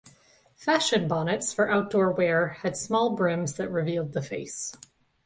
[0.55, 4.75] Fashion Bonnets for outdoor wear had small brims that revealed the face.